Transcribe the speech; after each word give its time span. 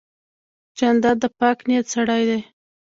جانداد 0.77 1.17
د 1.23 1.25
پاک 1.39 1.57
نیت 1.67 1.85
سړی 1.93 2.21
دی. 2.29 2.39